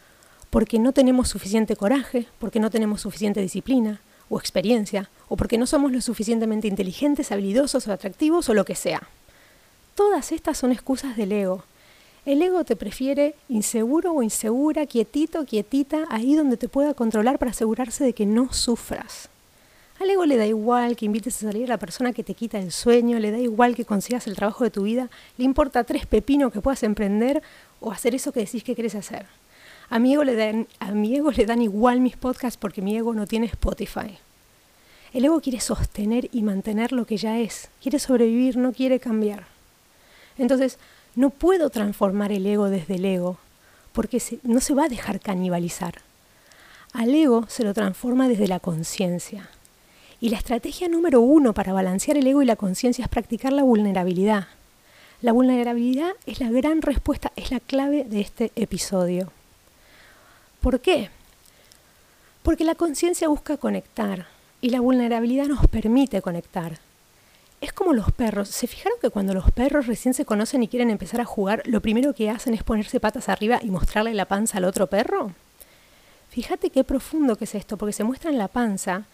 porque 0.49 0.79
no 0.79 0.93
tenemos 0.93 1.29
suficiente 1.29 1.77
coraje, 1.77 2.27
porque 2.39 2.59
no 2.59 2.71
tenemos 2.71 3.03
suficiente 3.03 3.43
disciplina 3.43 4.01
o 4.31 4.39
experiencia, 4.39 5.11
o 5.29 5.37
porque 5.37 5.59
no 5.59 5.67
somos 5.67 5.93
lo 5.93 6.01
suficientemente 6.01 6.69
inteligentes, 6.69 7.33
habilidosos 7.33 7.87
o 7.87 7.93
atractivos 7.93 8.49
o 8.49 8.55
lo 8.55 8.65
que 8.65 8.75
sea. 8.75 9.03
Todas 9.95 10.33
estas 10.33 10.57
son 10.57 10.73
excusas 10.73 11.19
del 11.19 11.33
ego 11.33 11.65
el 12.25 12.41
ego 12.41 12.65
te 12.65 12.77
prefiere 12.77 13.35
inseguro 13.49 14.13
o 14.13 14.23
insegura, 14.23 14.87
quietito, 14.87 15.45
quietita, 15.45 16.07
ahí 16.09 16.35
donde 16.35 16.57
te 16.57 16.69
pueda 16.69 16.95
controlar 16.95 17.39
para 17.39 17.51
asegurarse 17.51 18.05
de 18.05 18.13
que 18.13 18.27
no 18.27 18.53
sufras. 18.53 19.29
Al 20.01 20.11
ego 20.11 20.25
le 20.25 20.37
da 20.37 20.47
igual 20.47 20.97
que 20.97 21.05
invites 21.05 21.37
a 21.37 21.51
salir 21.51 21.65
a 21.65 21.75
la 21.75 21.79
persona 21.79 22.13
que 22.13 22.25
te 22.25 22.35
quita 22.35 22.59
el 22.59 22.73
sueño, 22.73 23.19
le 23.19 23.31
da 23.31 23.39
igual 23.39 23.75
que 23.75 23.85
consigas 23.85 24.27
el 24.27 24.37
trabajo 24.37 24.65
de 24.65 24.71
tu 24.71 24.83
vida, 24.83 25.11
le 25.37 25.45
importa 25.45 25.85
tres 25.85 26.07
pepinos 26.07 26.53
que 26.53 26.61
puedas 26.61 26.83
emprender 26.83 27.43
o 27.81 27.91
hacer 27.91 28.15
eso 28.15 28.33
que 28.33 28.41
decís 28.41 28.65
que 28.65 28.75
quieres 28.75 28.95
hacer. 28.95 29.27
A 29.91 29.99
mi, 29.99 30.15
ego 30.15 30.25
le 30.25 30.35
dan, 30.35 30.67
a 30.79 30.93
mi 30.93 31.15
ego 31.17 31.31
le 31.33 31.45
dan 31.45 31.61
igual 31.61 32.01
mis 32.01 32.17
podcasts 32.17 32.57
porque 32.57 32.83
mi 32.83 32.97
ego 32.97 33.15
no 33.15 33.27
tiene 33.27 33.47
Spotify. 33.47 34.19
El 35.13 35.25
ego 35.25 35.41
quiere 35.41 35.61
sostener 35.61 36.29
y 36.33 36.43
mantener 36.43 36.93
lo 36.93 37.05
que 37.05 37.17
ya 37.17 37.39
es, 37.39 37.69
quiere 37.83 37.99
sobrevivir, 37.99 38.57
no 38.57 38.73
quiere 38.73 38.99
cambiar. 38.99 39.47
Entonces, 40.39 40.79
no 41.15 41.31
puedo 41.31 41.71
transformar 41.71 42.33
el 42.33 42.47
ego 42.47 42.71
desde 42.71 42.95
el 42.95 43.05
ego, 43.05 43.39
porque 43.93 44.23
no 44.43 44.61
se 44.61 44.75
va 44.75 44.85
a 44.85 44.89
dejar 44.89 45.21
canibalizar. 45.21 45.95
Al 46.93 47.15
ego 47.15 47.47
se 47.49 47.65
lo 47.65 47.75
transforma 47.75 48.29
desde 48.29 48.49
la 48.49 48.61
conciencia. 48.61 49.49
Y 50.21 50.29
la 50.29 50.37
estrategia 50.37 50.89
número 50.89 51.21
uno 51.21 51.53
para 51.53 51.73
balancear 51.73 52.17
el 52.17 52.27
ego 52.27 52.43
y 52.43 52.47
la 52.47 52.57
conciencia 52.57 53.05
es 53.05 53.09
practicar 53.09 53.53
la 53.53 53.63
vulnerabilidad. 53.63 54.47
La 55.21 55.33
vulnerabilidad 55.33 56.13
es 56.27 56.41
la 56.41 56.51
gran 56.51 56.83
respuesta, 56.83 57.33
es 57.37 57.51
la 57.51 57.61
clave 57.61 58.05
de 58.05 58.21
este 58.21 58.53
episodio. 58.57 59.33
¿Por 60.61 60.81
qué? 60.81 61.11
Porque 62.43 62.65
la 62.65 62.75
conciencia 62.75 63.29
busca 63.29 63.57
conectar 63.57 64.27
y 64.61 64.71
la 64.71 64.81
vulnerabilidad 64.81 65.47
nos 65.47 65.67
permite 65.69 66.23
conectar. 66.23 66.79
Es 67.63 67.73
como 67.73 67.93
los 67.93 68.11
perros. 68.11 68.49
¿Se 68.49 68.67
fijaron 68.67 68.99
que 69.01 69.11
cuando 69.11 69.35
los 69.35 69.53
perros 69.53 69.87
recién 69.87 70.15
se 70.15 70.25
conocen 70.25 70.65
y 70.65 70.69
quieren 70.69 70.91
empezar 70.91 71.21
a 71.21 71.25
jugar, 71.25 71.63
lo 71.65 71.81
primero 71.81 72.13
que 72.13 72.29
hacen 72.29 72.55
es 72.55 72.65
ponerse 72.65 72.99
patas 72.99 73.29
arriba 73.29 73.61
y 73.63 73.71
mostrarle 73.71 74.15
la 74.15 74.25
panza 74.25 74.59
al 74.59 74.65
otro 74.65 74.89
perro? 74.89 75.31
Fíjate 76.29 76.71
qué 76.71 76.83
profundo 76.83 77.37
que 77.37 77.45
es 77.45 77.55
esto, 77.55 77.77
porque 77.77 77.93
se 77.93 78.03
muestra 78.03 78.33
en 78.33 78.39
la 78.39 78.49
panza. 78.49 79.05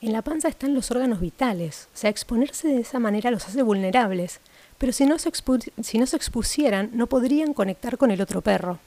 En 0.00 0.14
la 0.14 0.22
panza 0.22 0.48
están 0.48 0.72
los 0.72 0.90
órganos 0.90 1.20
vitales. 1.20 1.88
O 1.92 1.98
sea, 1.98 2.08
exponerse 2.08 2.68
de 2.68 2.80
esa 2.80 2.98
manera 2.98 3.30
los 3.30 3.46
hace 3.46 3.60
vulnerables. 3.60 4.40
Pero 4.78 4.94
si 4.94 5.04
no 5.04 5.18
se, 5.18 5.30
si 5.82 5.98
no 5.98 6.06
se 6.06 6.16
expusieran, 6.16 6.88
no 6.94 7.08
podrían 7.08 7.52
conectar 7.52 7.98
con 7.98 8.10
el 8.10 8.22
otro 8.22 8.40
perro. 8.40 8.78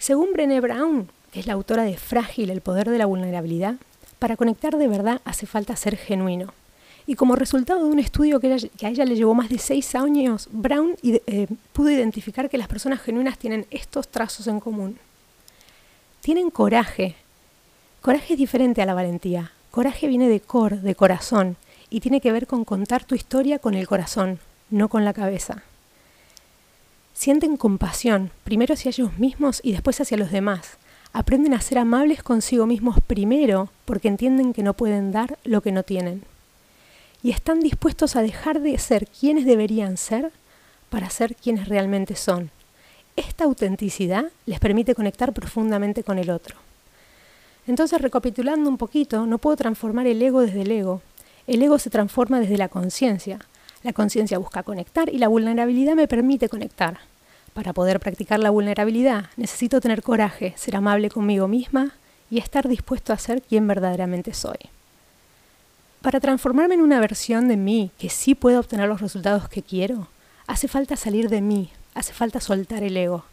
Según 0.00 0.32
Brené 0.32 0.60
Brown, 0.60 1.08
que 1.30 1.38
es 1.38 1.46
la 1.46 1.52
autora 1.52 1.84
de 1.84 1.96
Frágil, 1.96 2.50
el 2.50 2.62
poder 2.62 2.90
de 2.90 2.98
la 2.98 3.06
vulnerabilidad, 3.06 3.76
para 4.18 4.36
conectar 4.36 4.76
de 4.76 4.88
verdad 4.88 5.20
hace 5.24 5.46
falta 5.46 5.76
ser 5.76 5.96
genuino. 5.96 6.52
Y 7.10 7.16
como 7.16 7.34
resultado 7.34 7.82
de 7.82 7.90
un 7.90 7.98
estudio 7.98 8.38
que, 8.38 8.52
a 8.52 8.88
ella 8.88 9.04
le 9.04 9.16
llevó 9.16 9.34
más 9.34 9.48
de 9.48 9.58
seis 9.58 9.96
años, 9.96 10.48
Brown 10.52 10.94
eh, 11.02 11.48
pudo 11.72 11.90
identificar 11.90 12.48
que 12.48 12.56
las 12.56 12.68
personas 12.68 13.00
genuinas 13.00 13.36
tienen 13.36 13.66
estos 13.72 14.06
trazos 14.06 14.46
en 14.46 14.60
común. 14.60 14.96
Tienen 16.20 16.50
coraje. 16.50 17.16
Coraje 18.00 18.34
es 18.34 18.38
diferente 18.38 18.80
a 18.80 18.86
la 18.86 18.94
valentía. 18.94 19.50
Coraje 19.72 20.06
viene 20.06 20.28
de 20.28 20.38
cor, 20.38 20.82
de 20.82 20.94
corazón, 20.94 21.56
y 21.90 21.98
tiene 21.98 22.20
que 22.20 22.30
ver 22.30 22.46
con 22.46 22.64
contar 22.64 23.02
tu 23.02 23.16
historia 23.16 23.58
con 23.58 23.74
el 23.74 23.88
corazón, 23.88 24.38
no 24.70 24.88
con 24.88 25.04
la 25.04 25.12
cabeza. 25.12 25.64
Sienten 27.12 27.56
compasión, 27.56 28.30
primero 28.44 28.74
hacia 28.74 28.90
ellos 28.90 29.18
mismos 29.18 29.60
y 29.64 29.72
después 29.72 30.00
hacia 30.00 30.16
los 30.16 30.30
demás. 30.30 30.76
Aprenden 31.12 31.54
a 31.54 31.60
ser 31.60 31.78
amables 31.78 32.22
consigo 32.22 32.66
mismos 32.66 32.98
primero 33.04 33.68
porque 33.84 34.06
entienden 34.06 34.52
que 34.52 34.62
no 34.62 34.74
pueden 34.74 35.10
dar 35.10 35.40
lo 35.42 35.60
que 35.60 35.72
no 35.72 35.82
tienen 35.82 36.22
y 37.22 37.30
están 37.30 37.60
dispuestos 37.60 38.16
a 38.16 38.22
dejar 38.22 38.60
de 38.60 38.78
ser 38.78 39.06
quienes 39.06 39.44
deberían 39.44 39.96
ser 39.96 40.32
para 40.88 41.10
ser 41.10 41.36
quienes 41.36 41.68
realmente 41.68 42.16
son. 42.16 42.50
Esta 43.16 43.44
autenticidad 43.44 44.26
les 44.46 44.60
permite 44.60 44.94
conectar 44.94 45.32
profundamente 45.32 46.02
con 46.02 46.18
el 46.18 46.30
otro. 46.30 46.56
Entonces, 47.66 48.00
recapitulando 48.00 48.68
un 48.68 48.78
poquito, 48.78 49.26
no 49.26 49.38
puedo 49.38 49.56
transformar 49.56 50.06
el 50.06 50.22
ego 50.22 50.40
desde 50.40 50.62
el 50.62 50.70
ego. 50.70 51.02
El 51.46 51.62
ego 51.62 51.78
se 51.78 51.90
transforma 51.90 52.40
desde 52.40 52.56
la 52.56 52.68
conciencia. 52.68 53.38
La 53.82 53.92
conciencia 53.92 54.38
busca 54.38 54.62
conectar 54.62 55.08
y 55.08 55.18
la 55.18 55.28
vulnerabilidad 55.28 55.94
me 55.94 56.08
permite 56.08 56.48
conectar. 56.48 56.98
Para 57.52 57.72
poder 57.72 58.00
practicar 58.00 58.38
la 58.38 58.50
vulnerabilidad 58.50 59.26
necesito 59.36 59.80
tener 59.80 60.02
coraje, 60.02 60.54
ser 60.56 60.76
amable 60.76 61.10
conmigo 61.10 61.48
misma 61.48 61.94
y 62.30 62.38
estar 62.38 62.68
dispuesto 62.68 63.12
a 63.12 63.18
ser 63.18 63.42
quien 63.42 63.66
verdaderamente 63.66 64.32
soy. 64.32 64.58
Para 66.02 66.18
transformarme 66.18 66.76
en 66.76 66.80
una 66.80 66.98
versión 66.98 67.46
de 67.48 67.58
mí 67.58 67.90
que 67.98 68.08
sí 68.08 68.34
pueda 68.34 68.60
obtener 68.60 68.88
los 68.88 69.02
resultados 69.02 69.50
que 69.50 69.62
quiero, 69.62 70.08
hace 70.46 70.66
falta 70.66 70.96
salir 70.96 71.28
de 71.28 71.42
mí, 71.42 71.70
hace 71.94 72.14
falta 72.14 72.40
soltar 72.40 72.82
el 72.82 72.96
ego. 72.96 73.24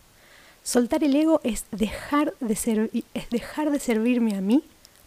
Soltar 0.63 1.01
el 1.05 1.15
ego 1.15 1.39
es 1.45 1.63
dejar 1.71 2.33
de, 2.41 3.01
es 3.13 3.29
dejar 3.29 3.71
de 3.71 3.79
servirme 3.79 4.35
a 4.35 4.41
mí 4.41 4.63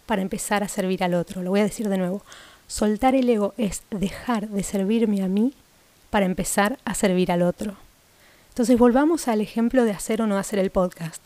para 0.07 0.23
empezar 0.23 0.63
a 0.63 0.67
servir 0.67 1.03
al 1.03 1.13
otro. 1.13 1.43
Lo 1.43 1.51
voy 1.51 1.59
a 1.59 1.65
decir 1.65 1.87
de 1.87 1.99
nuevo. 1.99 2.23
Soltar 2.65 3.13
el 3.13 3.29
ego 3.29 3.53
es 3.57 3.83
dejar 3.91 4.49
de 4.49 4.63
servirme 4.63 5.21
a 5.21 5.27
mí 5.27 5.53
para 6.09 6.25
empezar 6.25 6.79
a 6.83 6.95
servir 6.95 7.31
al 7.31 7.43
otro. 7.43 7.75
Entonces 8.49 8.79
volvamos 8.79 9.27
al 9.27 9.39
ejemplo 9.39 9.85
de 9.85 9.91
hacer 9.91 10.23
o 10.23 10.25
no 10.25 10.39
hacer 10.39 10.57
el 10.57 10.71
podcast. 10.71 11.23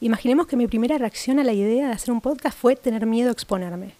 Imaginemos 0.00 0.48
que 0.48 0.56
mi 0.56 0.66
primera 0.66 0.98
reacción 0.98 1.38
a 1.38 1.44
la 1.44 1.52
idea 1.52 1.86
de 1.86 1.94
hacer 1.94 2.10
un 2.10 2.20
podcast 2.20 2.58
fue 2.58 2.74
tener 2.74 3.06
miedo 3.06 3.28
a 3.28 3.32
exponerme. 3.32 3.94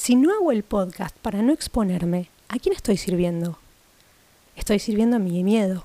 Si 0.00 0.14
no 0.14 0.32
hago 0.32 0.50
el 0.50 0.62
podcast 0.62 1.14
para 1.18 1.42
no 1.42 1.52
exponerme, 1.52 2.30
¿a 2.48 2.58
quién 2.58 2.74
estoy 2.74 2.96
sirviendo? 2.96 3.58
Estoy 4.56 4.78
sirviendo 4.78 5.16
a 5.16 5.18
mi 5.18 5.44
miedo, 5.44 5.84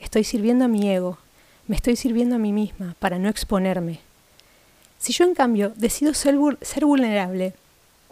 estoy 0.00 0.24
sirviendo 0.24 0.64
a 0.64 0.68
mi 0.68 0.90
ego, 0.90 1.18
me 1.68 1.76
estoy 1.76 1.94
sirviendo 1.94 2.34
a 2.34 2.40
mí 2.40 2.52
misma 2.52 2.96
para 2.98 3.20
no 3.20 3.28
exponerme. 3.28 4.00
Si 4.98 5.12
yo 5.12 5.24
en 5.24 5.36
cambio 5.36 5.72
decido 5.76 6.14
ser, 6.14 6.36
vulnerable 6.84 7.54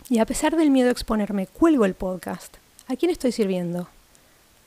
y 0.09 0.21
a 0.21 0.27
pesar 0.27 0.55
del 0.55 0.71
miedo 0.71 0.91
a 0.91 0.93
exponerme 0.93 1.49
cuelgo 1.49 1.87
el 1.87 1.95
podcast, 1.95 2.59
¿a 2.87 2.95
quién 2.95 3.11
estoy 3.11 3.33
sirviendo? 3.33 3.89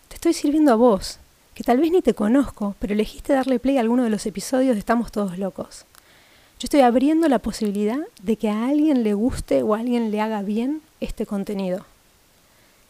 Te 0.09 0.15
estoy 0.15 0.33
sirviendo 0.33 0.73
a 0.73 0.75
vos, 0.75 1.19
que 1.53 1.63
tal 1.63 1.79
vez 1.79 1.89
ni 1.89 2.01
te 2.01 2.13
conozco, 2.13 2.75
pero 2.79 2.93
elegiste 2.93 3.31
darle 3.31 3.59
play 3.59 3.77
a 3.77 3.79
alguno 3.79 4.03
de 4.03 4.09
los 4.09 4.25
episodios 4.25 4.75
de 4.75 4.79
Estamos 4.79 5.13
Todos 5.13 5.37
Locos. 5.37 5.85
Yo 6.65 6.67
estoy 6.67 6.81
abriendo 6.81 7.29
la 7.29 7.37
posibilidad 7.37 7.99
de 8.23 8.37
que 8.37 8.49
a 8.49 8.65
alguien 8.65 9.03
le 9.03 9.13
guste 9.13 9.61
o 9.61 9.75
a 9.75 9.79
alguien 9.81 10.09
le 10.09 10.19
haga 10.19 10.41
bien 10.41 10.81
este 10.99 11.27
contenido. 11.27 11.85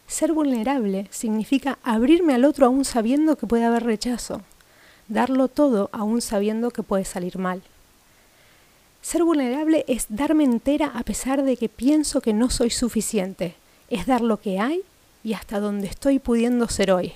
Ser 0.06 0.32
vulnerable 0.32 1.08
significa 1.10 1.78
abrirme 1.82 2.32
al 2.32 2.46
otro 2.46 2.64
aún 2.64 2.86
sabiendo 2.86 3.36
que 3.36 3.46
puede 3.46 3.66
haber 3.66 3.84
rechazo, 3.84 4.40
darlo 5.08 5.48
todo 5.48 5.90
aún 5.92 6.22
sabiendo 6.22 6.70
que 6.70 6.82
puede 6.82 7.04
salir 7.04 7.36
mal. 7.36 7.60
Ser 9.02 9.24
vulnerable 9.24 9.84
es 9.88 10.06
darme 10.08 10.44
entera 10.44 10.92
a 10.94 11.02
pesar 11.02 11.42
de 11.42 11.58
que 11.58 11.68
pienso 11.68 12.22
que 12.22 12.32
no 12.32 12.48
soy 12.48 12.70
suficiente, 12.70 13.56
es 13.90 14.06
dar 14.06 14.22
lo 14.22 14.40
que 14.40 14.58
hay 14.58 14.80
y 15.22 15.34
hasta 15.34 15.60
donde 15.60 15.88
estoy 15.88 16.18
pudiendo 16.18 16.66
ser 16.70 16.92
hoy. 16.92 17.12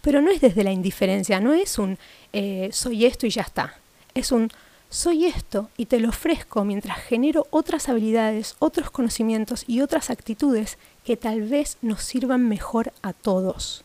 Pero 0.00 0.22
no 0.22 0.30
es 0.30 0.40
desde 0.40 0.62
la 0.62 0.70
indiferencia, 0.70 1.40
no 1.40 1.54
es 1.54 1.76
un 1.76 1.98
eh, 2.32 2.68
soy 2.72 3.04
esto 3.04 3.26
y 3.26 3.30
ya 3.30 3.42
está, 3.42 3.74
es 4.14 4.30
un 4.30 4.52
soy 4.90 5.26
esto 5.26 5.68
y 5.76 5.86
te 5.86 6.00
lo 6.00 6.08
ofrezco 6.08 6.64
mientras 6.64 6.98
genero 6.98 7.46
otras 7.50 7.88
habilidades, 7.88 8.56
otros 8.58 8.90
conocimientos 8.90 9.64
y 9.66 9.80
otras 9.82 10.10
actitudes 10.10 10.78
que 11.04 11.16
tal 11.16 11.42
vez 11.42 11.76
nos 11.82 12.02
sirvan 12.02 12.48
mejor 12.48 12.92
a 13.02 13.12
todos. 13.12 13.84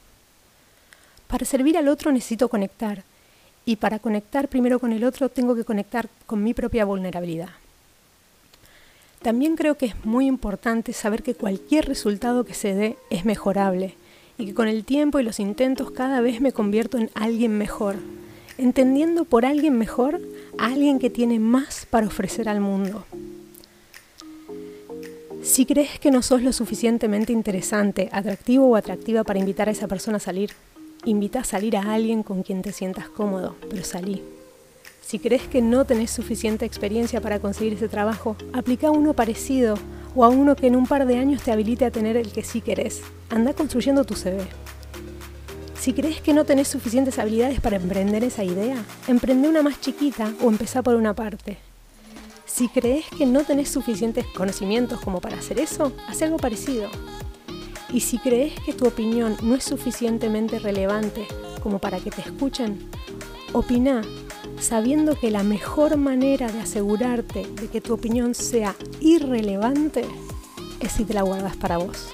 Para 1.28 1.46
servir 1.46 1.78
al 1.78 1.88
otro 1.88 2.12
necesito 2.12 2.48
conectar 2.48 3.04
y 3.66 3.78
para 3.78 4.00
conectar 4.00 4.48
primero 4.48 4.80
con 4.80 4.94
el 4.94 5.04
otro 5.04 5.30
tengo 5.30 5.56
que 5.56 5.66
conectar 5.66 6.10
con 6.26 6.44
mi 6.44 6.54
propia 6.54 6.86
vulnerabilidad. 6.86 7.50
También 9.22 9.56
creo 9.56 9.76
que 9.76 9.88
es 9.88 10.06
muy 10.06 10.28
importante 10.28 10.92
saber 10.92 11.24
que 11.24 11.34
cualquier 11.34 11.86
resultado 11.86 12.44
que 12.44 12.54
se 12.54 12.76
dé 12.76 12.98
es 13.10 13.24
mejorable 13.24 13.96
y 14.38 14.48
que 14.48 14.54
con 14.54 14.68
el 14.68 14.84
tiempo 14.84 15.20
y 15.20 15.24
los 15.24 15.40
intentos 15.40 15.92
cada 15.92 16.20
vez 16.22 16.42
me 16.42 16.52
convierto 16.52 16.98
en 16.98 17.10
alguien 17.14 17.58
mejor, 17.58 17.96
entendiendo 18.58 19.26
por 19.26 19.46
alguien 19.46 19.78
mejor 19.78 20.22
a 20.58 20.68
alguien 20.68 21.00
que 21.00 21.10
tiene 21.10 21.40
más 21.40 21.86
para 21.90 22.08
ofrecer 22.08 22.50
al 22.50 22.60
mundo. 22.60 23.06
Si 25.42 25.66
crees 25.66 26.00
que 26.00 26.10
no 26.10 26.22
sos 26.22 26.42
lo 26.42 26.54
suficientemente 26.54 27.34
interesante, 27.34 28.08
atractivo 28.12 28.68
o 28.68 28.76
atractiva 28.76 29.24
para 29.24 29.40
invitar 29.40 29.68
a 29.68 29.72
esa 29.72 29.90
persona 29.90 30.18
a 30.18 30.22
salir, 30.22 30.52
invita 31.04 31.42
a 31.42 31.44
salir 31.44 31.76
a 31.76 31.94
alguien 31.94 32.24
con 32.24 32.44
quien 32.44 32.62
te 32.62 32.72
sientas 32.72 33.10
cómodo, 33.10 33.56
pero 33.70 33.84
salí. 33.84 34.24
Si 35.02 35.20
crees 35.20 35.44
que 35.48 35.62
no 35.62 35.84
tenés 35.84 36.12
suficiente 36.12 36.66
experiencia 36.66 37.20
para 37.20 37.40
conseguir 37.40 37.74
ese 37.74 37.90
trabajo, 37.90 38.38
aplica 38.54 38.90
uno 38.90 39.14
parecido 39.14 39.76
o 40.16 40.24
a 40.24 40.30
uno 40.30 40.56
que 40.56 40.68
en 40.68 40.78
un 40.78 40.88
par 40.88 41.06
de 41.06 41.18
años 41.18 41.44
te 41.44 41.52
habilite 41.52 41.84
a 41.84 41.92
tener 41.92 42.16
el 42.16 42.32
que 42.32 42.44
sí 42.44 42.62
querés. 42.62 43.02
Anda 43.30 43.54
construyendo 43.54 44.06
tu 44.06 44.16
CV. 44.16 44.48
Si 45.84 45.92
crees 45.92 46.22
que 46.22 46.34
no 46.34 46.46
tenés 46.46 46.70
suficientes 46.70 47.20
habilidades 47.20 47.60
para 47.60 47.76
emprender 47.76 48.24
esa 48.24 48.46
idea, 48.46 48.82
emprende 49.10 49.50
una 49.50 49.62
más 49.62 49.82
chiquita 49.82 50.32
o 50.42 50.48
empezá 50.48 50.82
por 50.82 50.96
una 50.96 51.14
parte. 51.14 51.58
Si 52.46 52.70
crees 52.70 53.04
que 53.10 53.26
no 53.26 53.44
tenés 53.44 53.68
suficientes 53.68 54.26
conocimientos 54.28 55.02
como 55.02 55.20
para 55.20 55.40
hacer 55.40 55.60
eso, 55.60 55.92
haz 56.08 56.22
algo 56.22 56.38
parecido. 56.38 56.90
Y 57.92 58.00
si 58.00 58.18
crees 58.18 58.58
que 58.62 58.72
tu 58.72 58.88
opinión 58.88 59.36
no 59.44 59.56
es 59.56 59.66
suficientemente 59.66 60.58
relevante 60.58 61.28
como 61.62 61.80
para 61.80 62.00
que 62.00 62.12
te 62.12 62.22
escuchen, 62.22 62.90
opina 63.52 64.04
sabiendo 64.62 65.20
que 65.20 65.32
la 65.32 65.44
mejor 65.44 65.98
manera 65.98 66.50
de 66.50 66.62
asegurarte 66.62 67.46
de 67.46 67.68
que 67.68 67.82
tu 67.82 67.94
opinión 67.94 68.36
sea 68.36 68.74
irrelevante 69.02 70.06
es 70.80 70.94
si 70.94 71.04
te 71.04 71.14
la 71.14 71.24
guardas 71.24 71.58
para 71.58 71.78
vos. 71.78 72.08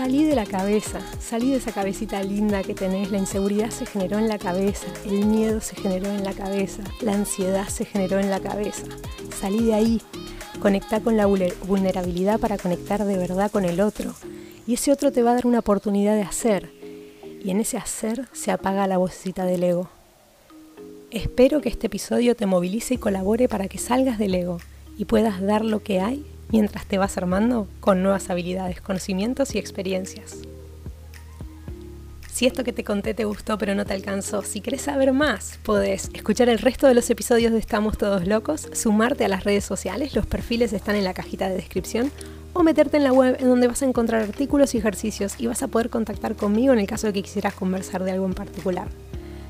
Salí 0.00 0.24
de 0.24 0.34
la 0.34 0.46
cabeza, 0.46 0.98
salí 1.20 1.50
de 1.50 1.58
esa 1.58 1.72
cabecita 1.72 2.22
linda 2.22 2.62
que 2.62 2.72
tenés, 2.72 3.10
la 3.10 3.18
inseguridad 3.18 3.68
se 3.68 3.84
generó 3.84 4.18
en 4.18 4.28
la 4.28 4.38
cabeza, 4.38 4.86
el 5.04 5.26
miedo 5.26 5.60
se 5.60 5.76
generó 5.76 6.06
en 6.06 6.24
la 6.24 6.32
cabeza, 6.32 6.82
la 7.02 7.12
ansiedad 7.12 7.68
se 7.68 7.84
generó 7.84 8.18
en 8.18 8.30
la 8.30 8.40
cabeza. 8.40 8.84
Salí 9.38 9.62
de 9.62 9.74
ahí, 9.74 10.00
conectá 10.62 11.00
con 11.00 11.18
la 11.18 11.26
vulnerabilidad 11.26 12.40
para 12.40 12.56
conectar 12.56 13.04
de 13.04 13.18
verdad 13.18 13.50
con 13.50 13.66
el 13.66 13.82
otro. 13.82 14.14
Y 14.66 14.72
ese 14.72 14.90
otro 14.90 15.12
te 15.12 15.22
va 15.22 15.32
a 15.32 15.34
dar 15.34 15.46
una 15.46 15.58
oportunidad 15.58 16.14
de 16.14 16.22
hacer. 16.22 16.72
Y 17.44 17.50
en 17.50 17.60
ese 17.60 17.76
hacer 17.76 18.26
se 18.32 18.50
apaga 18.50 18.86
la 18.86 18.96
vocecita 18.96 19.44
del 19.44 19.64
ego. 19.64 19.90
Espero 21.10 21.60
que 21.60 21.68
este 21.68 21.88
episodio 21.88 22.34
te 22.34 22.46
movilice 22.46 22.94
y 22.94 22.96
colabore 22.96 23.50
para 23.50 23.68
que 23.68 23.76
salgas 23.76 24.18
del 24.18 24.34
ego 24.34 24.60
y 24.96 25.04
puedas 25.04 25.42
dar 25.42 25.62
lo 25.62 25.82
que 25.82 26.00
hay 26.00 26.24
mientras 26.52 26.86
te 26.86 26.98
vas 26.98 27.16
armando 27.16 27.68
con 27.80 28.02
nuevas 28.02 28.30
habilidades, 28.30 28.80
conocimientos 28.80 29.54
y 29.54 29.58
experiencias. 29.58 30.38
Si 32.32 32.46
esto 32.46 32.64
que 32.64 32.72
te 32.72 32.84
conté 32.84 33.12
te 33.12 33.24
gustó 33.24 33.58
pero 33.58 33.74
no 33.74 33.84
te 33.84 33.92
alcanzó, 33.92 34.42
si 34.42 34.60
querés 34.60 34.82
saber 34.82 35.12
más, 35.12 35.58
podés 35.62 36.10
escuchar 36.14 36.48
el 36.48 36.58
resto 36.58 36.86
de 36.86 36.94
los 36.94 37.10
episodios 37.10 37.52
de 37.52 37.58
Estamos 37.58 37.98
Todos 37.98 38.26
Locos, 38.26 38.68
sumarte 38.72 39.24
a 39.24 39.28
las 39.28 39.44
redes 39.44 39.64
sociales, 39.64 40.14
los 40.14 40.26
perfiles 40.26 40.72
están 40.72 40.96
en 40.96 41.04
la 41.04 41.12
cajita 41.12 41.48
de 41.48 41.56
descripción, 41.56 42.10
o 42.52 42.62
meterte 42.62 42.96
en 42.96 43.04
la 43.04 43.12
web 43.12 43.36
en 43.38 43.48
donde 43.48 43.68
vas 43.68 43.82
a 43.82 43.86
encontrar 43.86 44.22
artículos 44.22 44.74
y 44.74 44.78
ejercicios 44.78 45.34
y 45.38 45.46
vas 45.46 45.62
a 45.62 45.68
poder 45.68 45.90
contactar 45.90 46.34
conmigo 46.34 46.72
en 46.72 46.78
el 46.78 46.86
caso 46.86 47.06
de 47.06 47.12
que 47.12 47.22
quisieras 47.22 47.54
conversar 47.54 48.04
de 48.04 48.12
algo 48.12 48.26
en 48.26 48.34
particular. 48.34 48.88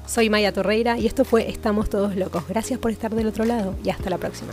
Soy 0.06 0.28
Maya 0.28 0.52
Torreira 0.52 0.98
y 0.98 1.06
esto 1.06 1.24
fue 1.24 1.48
Estamos 1.48 1.88
Todos 1.88 2.16
Locos. 2.16 2.48
Gracias 2.48 2.78
por 2.78 2.90
estar 2.90 3.14
del 3.14 3.28
otro 3.28 3.44
lado 3.44 3.76
y 3.84 3.90
hasta 3.90 4.10
la 4.10 4.18
próxima. 4.18 4.52